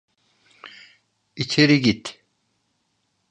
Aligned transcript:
İçeri 1.35 1.81
git. 1.81 2.21